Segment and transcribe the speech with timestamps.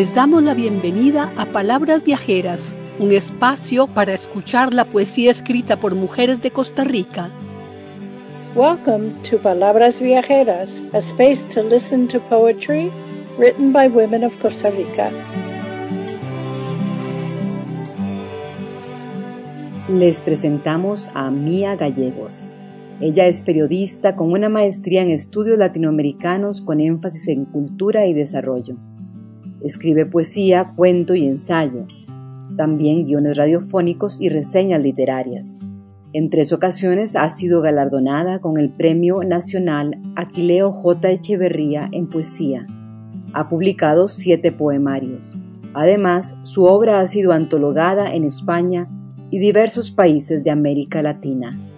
[0.00, 5.94] Les damos la bienvenida a Palabras Viajeras, un espacio para escuchar la poesía escrita por
[5.94, 7.28] mujeres de Costa Rica.
[8.56, 12.90] Welcome to Palabras Viajeras, a space to listen to poetry
[13.36, 15.10] written by women of Costa Rica.
[19.86, 22.54] Les presentamos a Mía Gallegos.
[23.02, 28.78] Ella es periodista con una maestría en estudios latinoamericanos con énfasis en cultura y desarrollo.
[29.62, 31.86] Escribe poesía, cuento y ensayo.
[32.56, 35.58] También guiones radiofónicos y reseñas literarias.
[36.12, 41.10] En tres ocasiones ha sido galardonada con el Premio Nacional Aquileo J.
[41.10, 42.66] Echeverría en Poesía.
[43.32, 45.36] Ha publicado siete poemarios.
[45.72, 48.88] Además, su obra ha sido antologada en España
[49.30, 51.69] y diversos países de América Latina.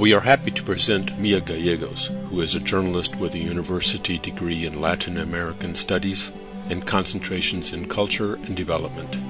[0.00, 4.64] We are happy to present Mia Gallegos, who is a journalist with a university degree
[4.64, 6.32] in Latin American Studies
[6.70, 9.20] and concentrations in culture and development.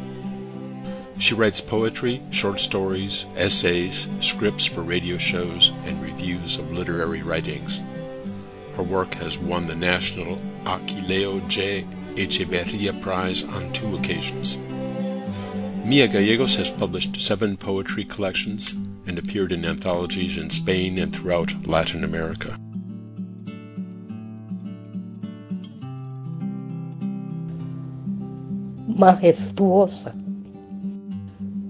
[1.20, 7.80] She writes poetry, short stories, essays, scripts for radio shows, and reviews of literary writings.
[8.77, 10.36] Her work has won the National
[10.67, 11.84] Aquileo J.
[12.14, 14.56] Echeverria Prize on two occasions.
[15.84, 21.53] Mia Gallegos has published seven poetry collections and appeared in anthologies in Spain and throughout
[21.67, 22.56] Latin America.
[28.89, 30.12] Majestuosa,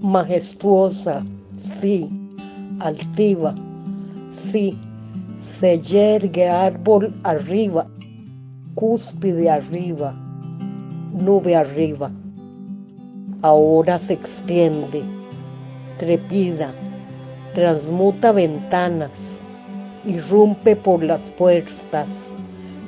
[0.01, 2.09] majestuosa, sí,
[2.79, 3.55] altiva,
[4.31, 4.77] sí,
[5.39, 7.87] se yergue árbol arriba,
[8.75, 10.13] cúspide arriba,
[11.13, 12.11] nube arriba.
[13.43, 15.03] Ahora se extiende,
[15.97, 16.75] trepida,
[17.53, 19.41] transmuta ventanas,
[20.05, 22.31] irrumpe por las puertas,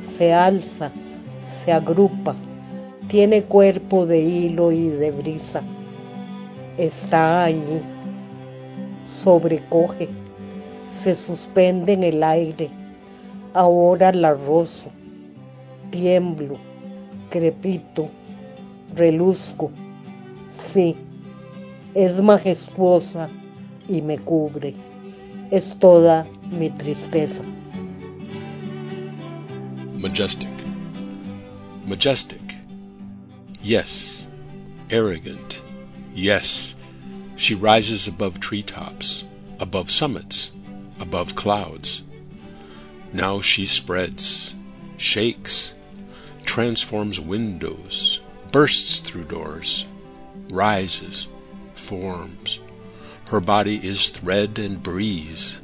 [0.02, 0.92] se alza,
[1.46, 2.36] se agrupa,
[3.08, 5.62] tiene cuerpo de hilo y de brisa,
[6.78, 7.84] está ahí,
[9.06, 10.10] sobrecoge,
[10.90, 12.70] se suspende en el aire,
[13.54, 14.90] ahora la rozo,
[15.92, 16.56] tiemblo,
[17.30, 18.10] crepito,
[18.96, 19.72] reluzco
[20.54, 20.96] Sí,
[21.96, 23.28] es majestuosa
[23.88, 24.76] y me cubre.
[25.52, 27.44] Es toda mi tristeza.
[29.94, 30.50] Majestic.
[31.86, 32.56] Majestic.
[33.62, 34.28] Yes.
[34.90, 35.62] Arrogant.
[36.14, 36.76] Yes.
[37.36, 39.26] She rises above treetops,
[39.60, 40.52] above summits,
[41.00, 42.04] above clouds.
[43.12, 44.56] Now she spreads,
[44.98, 45.76] shakes,
[46.46, 49.88] transforms windows, bursts through doors,
[50.52, 51.28] rises,
[51.76, 52.60] forms.
[53.30, 55.60] Her body is thread and breeze.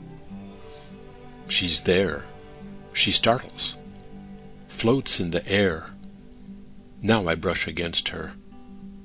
[1.48, 2.24] She's there.
[2.94, 3.78] She startles,
[4.68, 5.88] floats in the air.
[7.02, 8.34] Now I brush against her.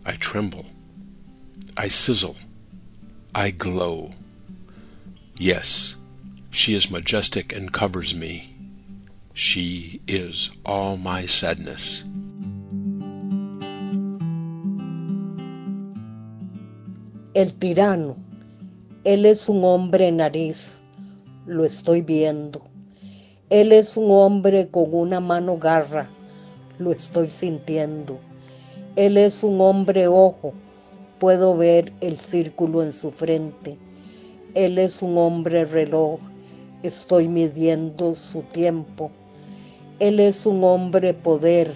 [0.05, 0.67] I tremble.
[1.77, 2.37] I sizzle.
[3.35, 4.11] I glow.
[5.39, 5.97] Yes,
[6.51, 8.55] she is majestic and covers me.
[9.33, 12.05] She is all my sadness.
[17.35, 18.24] El tirano.
[19.05, 20.81] Él es un hombre nariz.
[21.45, 22.63] Lo estoy viendo.
[23.51, 26.09] Él es un hombre con una mano garra.
[26.79, 28.19] Lo estoy sintiendo.
[28.97, 30.55] Él es un hombre ojo.
[31.19, 33.77] Puedo ver el círculo en su frente.
[34.55, 36.19] Él es un hombre reloj.
[36.83, 39.11] Estoy midiendo su tiempo.
[39.99, 41.75] Él es un hombre poder.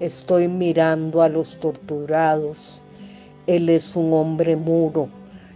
[0.00, 2.80] Estoy mirando a los torturados.
[3.46, 5.10] Él es un hombre muro.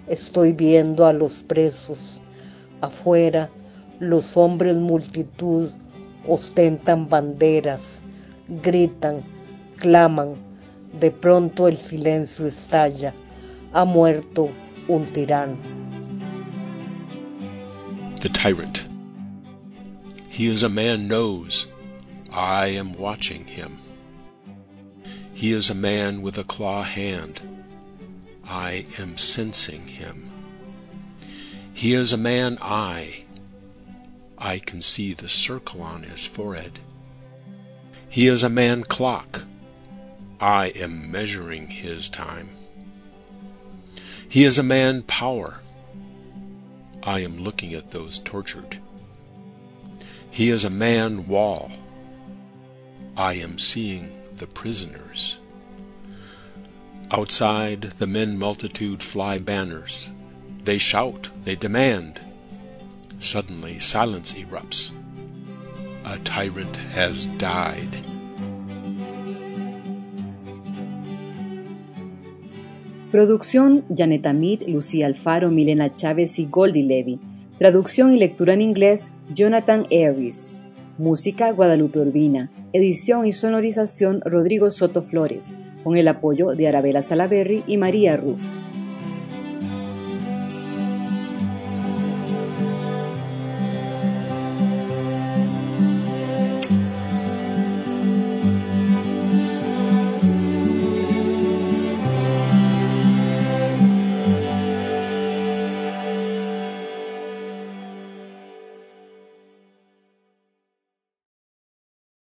[0.09, 2.23] Estoy viendo a los presos.
[2.81, 3.51] Afuera,
[4.01, 5.71] los hombres multitud
[6.27, 8.03] ostentan banderas,
[8.63, 9.23] gritan,
[9.77, 10.37] claman.
[11.01, 13.13] De pronto el silencio estalla.
[13.75, 14.51] Ha muerto
[14.89, 15.59] un tirano.
[18.21, 18.87] The tyrant.
[20.29, 21.67] He is a man knows.
[22.33, 23.77] I am watching him.
[25.35, 27.41] He is a man with a claw hand.
[28.49, 30.31] I am sensing him.
[31.75, 33.25] He is a man eye.
[34.39, 36.79] I can see the circle on his forehead.
[38.09, 39.43] He is a man clock.
[40.41, 42.49] I am measuring his time.
[44.29, 45.61] He is a man power.
[47.03, 48.79] I am looking at those tortured.
[50.31, 51.71] He is a man wall.
[53.17, 55.39] I am seeing the prisoners.
[57.11, 60.11] Outside, the men multitude fly banners.
[60.65, 62.21] They shout, they demand.
[63.19, 64.91] Suddenly, silence erupts.
[66.05, 67.97] A tyrant has died.
[73.11, 77.19] Producción Janet Amit, Lucía Alfaro, Milena Chávez y Goldie Levy.
[77.59, 80.57] Traducción y lectura en inglés Jonathan Aries.
[80.99, 82.51] Música Guadalupe Urbina.
[82.75, 85.55] Edición y sonorización Rodrigo Soto Flores.
[85.89, 88.68] Con el apoyo de Arabela Salaberry y María Ruff.